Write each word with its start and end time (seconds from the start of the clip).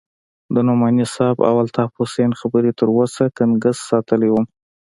د 0.53 0.55
نعماني 0.67 1.05
صاحب 1.15 1.37
او 1.49 1.55
الطاف 1.63 1.89
حسين 1.97 2.31
خبرې 2.39 2.71
تر 2.79 2.87
اوسه 2.97 3.23
گنگس 3.37 3.77
ساتلى 3.89 4.29
وم. 4.31 4.45